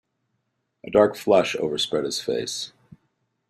A 0.83 0.89
dark 0.89 1.15
flush 1.15 1.55
overspread 1.57 2.05
his 2.05 2.19
face. 2.19 2.71